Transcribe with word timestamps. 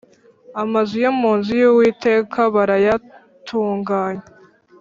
Amazu 0.63 0.93
yo 1.05 1.11
mu 1.19 1.31
nzu 1.37 1.51
y 1.61 1.63
uwiteka 1.71 2.39
barayatunganya 2.55 4.25